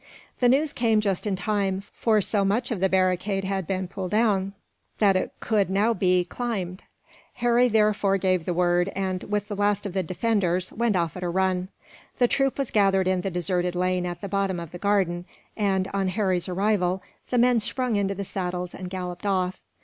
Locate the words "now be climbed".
5.69-6.81